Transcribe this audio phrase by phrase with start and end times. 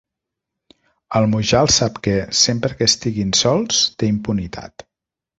[1.17, 4.87] El Mujal sap que, sempre que estiguin sols, té impunitat.